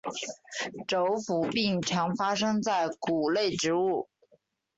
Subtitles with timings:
[0.87, 4.09] 轴腐病常发生在谷类植物。